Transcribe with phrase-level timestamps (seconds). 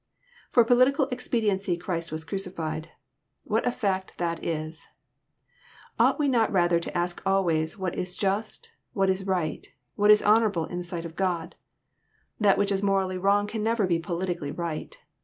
[0.51, 2.89] For political expediency Christ was crucified.
[3.43, 4.87] What a fact that is
[5.99, 10.09] I Ought we not rather to ask always what is Just, what is right, what
[10.09, 11.53] is honourable in the sight of God?
[12.39, 14.97] That which is morally wrong can never be politically right.